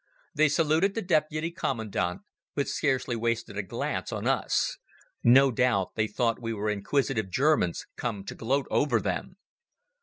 They 0.33 0.49
saluted 0.49 0.95
the 0.95 1.03
deputy 1.03 1.51
commandant, 1.51 2.23
but 2.55 2.67
scarcely 2.67 3.15
wasted 3.15 3.55
a 3.55 3.61
glance 3.61 4.11
on 4.11 4.25
us. 4.25 4.79
No 5.23 5.51
doubt 5.51 5.93
they 5.93 6.07
thought 6.07 6.41
we 6.41 6.53
were 6.55 6.71
inquisitive 6.71 7.29
Germans 7.29 7.85
come 7.97 8.23
to 8.23 8.33
gloat 8.33 8.65
over 8.71 8.99
them. 8.99 9.35